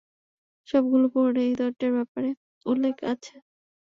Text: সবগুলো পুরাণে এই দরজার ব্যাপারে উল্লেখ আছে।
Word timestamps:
সবগুলো 0.67 1.05
পুরাণে 1.13 1.41
এই 1.47 1.53
দরজার 1.59 1.91
ব্যাপারে 1.97 2.29
উল্লেখ 2.65 2.95
আছে। 3.11 3.33